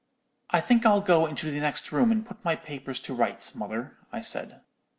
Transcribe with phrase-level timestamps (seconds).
[0.49, 3.97] "'I think I'll go into the next room and put my papers to rights, mother,'
[4.11, 4.61] I said.